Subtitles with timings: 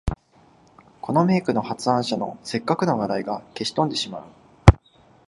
[0.99, 4.23] この名句の発案者の折角の笑いが消し飛んでしまう